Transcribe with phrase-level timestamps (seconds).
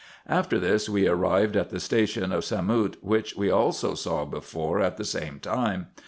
[0.27, 4.97] After this, we arrived at the station of Samout, which we also saw before at
[4.97, 5.89] the same time.